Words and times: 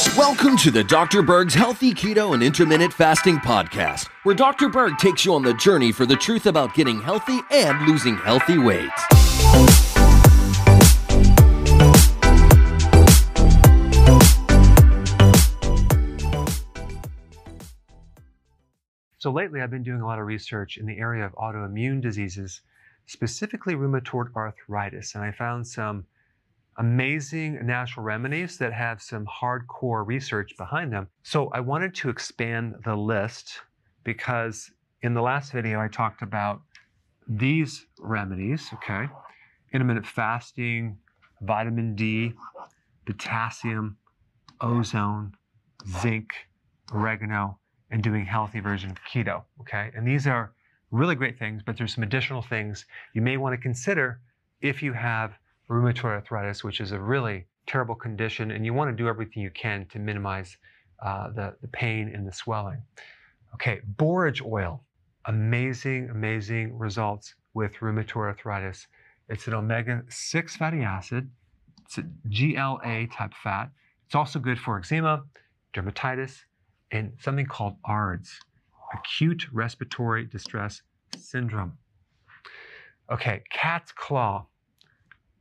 Welcome 0.00 0.56
to 0.58 0.70
the 0.70 0.82
Dr. 0.82 1.20
Berg's 1.20 1.52
Healthy 1.52 1.92
Keto 1.92 2.32
and 2.32 2.42
Intermittent 2.42 2.90
Fasting 2.90 3.36
Podcast, 3.36 4.08
where 4.22 4.34
Dr. 4.34 4.70
Berg 4.70 4.96
takes 4.96 5.26
you 5.26 5.34
on 5.34 5.42
the 5.42 5.52
journey 5.52 5.92
for 5.92 6.06
the 6.06 6.16
truth 6.16 6.46
about 6.46 6.72
getting 6.72 7.02
healthy 7.02 7.38
and 7.50 7.86
losing 7.86 8.16
healthy 8.16 8.56
weight. 8.56 8.88
So, 19.18 19.30
lately 19.30 19.60
I've 19.60 19.70
been 19.70 19.82
doing 19.82 20.00
a 20.00 20.06
lot 20.06 20.18
of 20.18 20.24
research 20.24 20.78
in 20.78 20.86
the 20.86 20.98
area 20.98 21.26
of 21.26 21.32
autoimmune 21.32 22.00
diseases, 22.00 22.62
specifically 23.04 23.74
rheumatoid 23.74 24.34
arthritis, 24.34 25.14
and 25.14 25.22
I 25.22 25.32
found 25.32 25.66
some 25.66 26.06
amazing 26.78 27.64
natural 27.66 28.04
remedies 28.04 28.56
that 28.58 28.72
have 28.72 29.02
some 29.02 29.26
hardcore 29.26 30.06
research 30.06 30.52
behind 30.56 30.92
them. 30.92 31.08
So 31.22 31.48
I 31.52 31.60
wanted 31.60 31.94
to 31.96 32.08
expand 32.08 32.74
the 32.84 32.96
list 32.96 33.60
because 34.04 34.70
in 35.02 35.14
the 35.14 35.22
last 35.22 35.52
video 35.52 35.80
I 35.80 35.88
talked 35.88 36.22
about 36.22 36.60
these 37.28 37.86
remedies, 37.98 38.70
okay? 38.74 39.08
Intermittent 39.72 40.06
fasting, 40.06 40.98
vitamin 41.42 41.94
D, 41.94 42.32
potassium, 43.06 43.96
ozone, 44.60 45.32
zinc, 46.00 46.32
oregano, 46.92 47.58
and 47.90 48.02
doing 48.02 48.24
healthy 48.24 48.60
version 48.60 48.90
of 48.90 48.98
keto, 49.02 49.42
okay? 49.60 49.90
And 49.94 50.06
these 50.06 50.26
are 50.26 50.52
really 50.90 51.14
great 51.14 51.38
things, 51.38 51.62
but 51.64 51.76
there's 51.76 51.94
some 51.94 52.04
additional 52.04 52.42
things 52.42 52.84
you 53.14 53.22
may 53.22 53.36
want 53.36 53.54
to 53.54 53.60
consider 53.60 54.20
if 54.60 54.82
you 54.82 54.92
have 54.92 55.38
rheumatoid 55.70 56.04
arthritis, 56.04 56.64
which 56.64 56.80
is 56.80 56.92
a 56.92 56.98
really 56.98 57.46
terrible 57.66 57.94
condition, 57.94 58.50
and 58.50 58.66
you 58.66 58.74
want 58.74 58.90
to 58.90 59.02
do 59.02 59.08
everything 59.08 59.42
you 59.42 59.50
can 59.50 59.86
to 59.86 59.98
minimize 59.98 60.56
uh, 61.04 61.30
the, 61.30 61.54
the 61.62 61.68
pain 61.68 62.10
and 62.12 62.26
the 62.26 62.32
swelling. 62.32 62.82
Okay, 63.54 63.80
borage 63.96 64.42
oil, 64.42 64.82
amazing, 65.26 66.10
amazing 66.10 66.76
results 66.76 67.34
with 67.54 67.72
rheumatoid 67.74 68.16
arthritis. 68.16 68.88
It's 69.28 69.46
an 69.46 69.54
omega 69.54 70.02
6 70.08 70.56
fatty 70.56 70.82
acid, 70.82 71.30
it's 71.84 71.98
a 71.98 72.02
GLA 72.28 73.06
type 73.06 73.32
fat. 73.34 73.70
It's 74.06 74.14
also 74.14 74.38
good 74.38 74.58
for 74.58 74.78
eczema, 74.78 75.24
dermatitis, 75.72 76.38
and 76.90 77.12
something 77.20 77.46
called 77.46 77.76
ARDS, 77.84 78.40
acute 78.92 79.46
respiratory 79.52 80.24
distress 80.24 80.82
syndrome. 81.16 81.78
Okay, 83.10 83.42
cat's 83.50 83.92
claw 83.92 84.46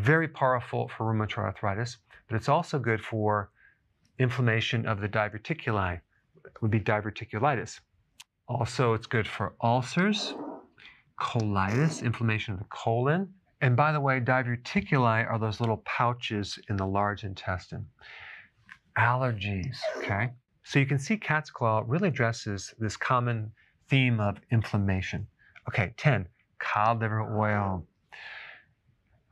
very 0.00 0.28
powerful 0.28 0.88
for 0.88 1.12
rheumatoid 1.12 1.38
arthritis, 1.38 1.98
but 2.28 2.36
it's 2.36 2.48
also 2.48 2.78
good 2.78 3.02
for 3.02 3.50
inflammation 4.18 4.86
of 4.86 5.00
the 5.00 5.08
diverticuli, 5.08 6.00
would 6.60 6.70
be 6.70 6.80
diverticulitis. 6.80 7.80
Also, 8.48 8.94
it's 8.94 9.06
good 9.06 9.28
for 9.28 9.54
ulcers, 9.62 10.34
colitis, 11.20 12.02
inflammation 12.02 12.54
of 12.54 12.60
the 12.60 12.66
colon. 12.66 13.28
And 13.60 13.76
by 13.76 13.92
the 13.92 14.00
way, 14.00 14.20
diverticuli 14.20 15.30
are 15.30 15.38
those 15.38 15.60
little 15.60 15.82
pouches 15.84 16.58
in 16.68 16.76
the 16.76 16.86
large 16.86 17.24
intestine. 17.24 17.86
Allergies, 18.98 19.78
okay? 19.98 20.30
So 20.64 20.78
you 20.78 20.86
can 20.86 20.98
see 20.98 21.16
cat's 21.16 21.50
claw 21.50 21.84
really 21.86 22.08
addresses 22.08 22.74
this 22.78 22.96
common 22.96 23.52
theme 23.88 24.18
of 24.20 24.38
inflammation. 24.50 25.26
Okay, 25.68 25.92
10, 25.96 26.26
cod 26.58 27.00
liver 27.00 27.38
oil. 27.38 27.86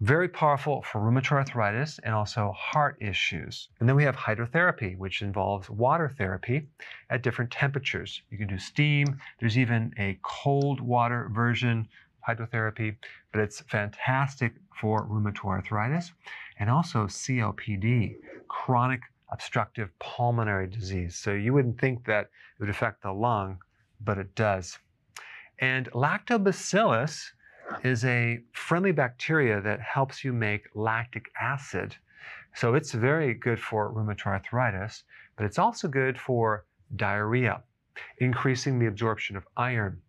Very 0.00 0.28
powerful 0.28 0.82
for 0.82 1.00
rheumatoid 1.00 1.32
arthritis 1.32 1.98
and 2.00 2.14
also 2.14 2.52
heart 2.52 2.98
issues. 3.00 3.70
And 3.80 3.88
then 3.88 3.96
we 3.96 4.04
have 4.04 4.14
hydrotherapy, 4.14 4.96
which 4.98 5.22
involves 5.22 5.70
water 5.70 6.14
therapy 6.18 6.68
at 7.08 7.22
different 7.22 7.50
temperatures. 7.50 8.20
You 8.30 8.36
can 8.36 8.46
do 8.46 8.58
steam. 8.58 9.18
There's 9.40 9.56
even 9.56 9.94
a 9.98 10.18
cold 10.22 10.82
water 10.82 11.30
version 11.32 11.88
hydrotherapy, 12.28 12.96
but 13.32 13.40
it's 13.40 13.60
fantastic 13.62 14.52
for 14.78 15.06
rheumatoid 15.06 15.62
arthritis 15.62 16.12
and 16.58 16.68
also 16.68 17.06
COPD, 17.06 18.16
chronic 18.48 19.00
obstructive 19.30 19.90
pulmonary 19.98 20.66
disease. 20.66 21.16
So 21.16 21.32
you 21.32 21.54
wouldn't 21.54 21.80
think 21.80 22.04
that 22.04 22.24
it 22.24 22.60
would 22.60 22.70
affect 22.70 23.02
the 23.02 23.12
lung, 23.12 23.58
but 24.02 24.18
it 24.18 24.34
does. 24.34 24.78
And 25.58 25.90
lactobacillus 25.92 27.30
is 27.82 28.04
a 28.04 28.40
friendly 28.66 28.90
bacteria 28.90 29.60
that 29.60 29.80
helps 29.80 30.24
you 30.24 30.32
make 30.32 30.66
lactic 30.74 31.30
acid. 31.40 31.94
So 32.56 32.74
it's 32.74 32.90
very 32.90 33.32
good 33.32 33.60
for 33.60 33.92
rheumatoid 33.92 34.26
arthritis, 34.26 35.04
but 35.36 35.46
it's 35.46 35.60
also 35.60 35.86
good 35.86 36.18
for 36.18 36.64
diarrhea, 36.96 37.62
increasing 38.18 38.80
the 38.80 38.86
absorption 38.86 39.36
of 39.36 39.46
iron, 39.56 40.02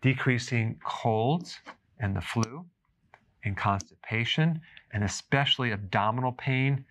decreasing 0.00 0.80
colds 0.84 1.60
and 2.00 2.16
the 2.16 2.20
flu, 2.20 2.66
and 3.44 3.56
constipation, 3.56 4.60
and 4.92 5.04
especially 5.04 5.70
abdominal 5.70 6.32
pain 6.32 6.84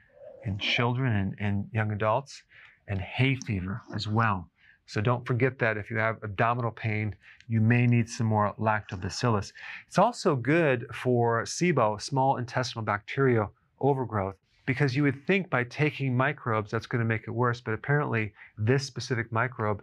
in 0.46 0.58
children 0.60 1.14
and, 1.14 1.36
and 1.40 1.68
young 1.74 1.92
adults, 1.92 2.44
and 2.88 3.02
hay 3.02 3.36
fever 3.36 3.82
as 3.94 4.08
well. 4.08 4.50
So 4.92 5.00
don't 5.00 5.26
forget 5.26 5.58
that 5.60 5.78
if 5.78 5.90
you 5.90 5.96
have 6.00 6.22
abdominal 6.22 6.72
pain, 6.72 7.16
you 7.48 7.62
may 7.62 7.88
need 7.88 8.10
some 8.10 8.28
more 8.28 8.54
lactobacillus. 8.60 9.54
It's 9.88 9.98
also 9.98 10.36
good 10.36 10.86
for 10.94 11.44
SIBO, 11.44 12.02
small 12.02 12.36
intestinal 12.36 12.84
bacterial 12.84 13.54
overgrowth, 13.80 14.36
because 14.66 14.94
you 14.94 15.04
would 15.04 15.26
think 15.26 15.50
by 15.50 15.64
taking 15.64 16.18
microbes 16.18 16.72
that's 16.72 16.88
going 16.88 17.00
to 17.00 17.06
make 17.06 17.22
it 17.26 17.32
worse, 17.32 17.62
but 17.62 17.74
apparently 17.74 18.34
this 18.58 18.84
specific 18.86 19.32
microbe 19.32 19.82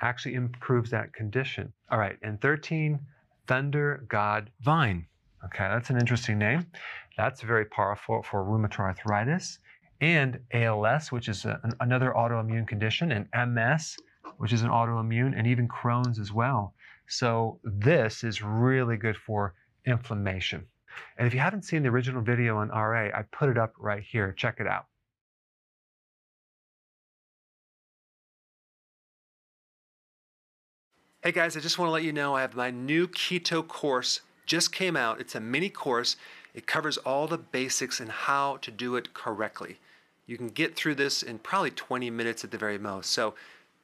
actually 0.00 0.34
improves 0.34 0.90
that 0.90 1.12
condition. 1.12 1.72
All 1.92 2.00
right, 2.00 2.16
and 2.22 2.40
13, 2.40 2.98
Thunder 3.46 4.04
God 4.08 4.50
Vine. 4.62 5.06
Okay, 5.44 5.68
that's 5.68 5.90
an 5.90 5.98
interesting 5.98 6.36
name. 6.36 6.66
That's 7.16 7.42
very 7.42 7.66
powerful 7.66 8.24
for 8.24 8.42
rheumatoid 8.42 8.80
arthritis 8.80 9.60
and 10.00 10.40
ALS, 10.52 11.12
which 11.12 11.28
is 11.28 11.44
a, 11.44 11.60
an, 11.62 11.74
another 11.78 12.12
autoimmune 12.16 12.66
condition, 12.66 13.12
and 13.12 13.54
MS, 13.54 13.96
which 14.38 14.52
is 14.52 14.62
an 14.62 14.70
autoimmune, 14.70 15.36
and 15.36 15.46
even 15.46 15.68
Crohn's 15.68 16.18
as 16.18 16.32
well. 16.32 16.74
So 17.06 17.60
this 17.62 18.24
is 18.24 18.42
really 18.42 18.96
good 18.96 19.16
for 19.16 19.54
inflammation. 19.84 20.66
And 21.16 21.26
if 21.26 21.34
you 21.34 21.40
haven't 21.40 21.64
seen 21.64 21.82
the 21.82 21.90
original 21.90 22.22
video 22.22 22.56
on 22.56 22.68
RA, 22.70 23.10
I 23.14 23.22
put 23.30 23.50
it 23.50 23.58
up 23.58 23.74
right 23.78 24.02
here. 24.02 24.32
Check 24.32 24.56
it 24.58 24.66
out. 24.66 24.86
Hey 31.22 31.32
guys, 31.32 31.56
I 31.56 31.60
just 31.60 31.78
want 31.78 31.88
to 31.88 31.92
let 31.92 32.04
you 32.04 32.12
know 32.12 32.34
I 32.34 32.40
have 32.40 32.54
my 32.54 32.70
new 32.70 33.06
keto 33.08 33.66
course 33.66 34.20
just 34.46 34.72
came 34.72 34.96
out. 34.96 35.20
It's 35.20 35.34
a 35.34 35.40
mini 35.40 35.68
course. 35.68 36.16
It 36.54 36.66
covers 36.66 36.96
all 36.98 37.26
the 37.26 37.38
basics 37.38 38.00
and 38.00 38.10
how 38.10 38.56
to 38.62 38.70
do 38.70 38.96
it 38.96 39.12
correctly. 39.14 39.78
You 40.26 40.38
can 40.38 40.48
get 40.48 40.74
through 40.74 40.94
this 40.94 41.22
in 41.22 41.38
probably 41.38 41.70
20 41.70 42.10
minutes 42.10 42.44
at 42.44 42.50
the 42.50 42.58
very 42.58 42.78
most. 42.78 43.10
So 43.10 43.34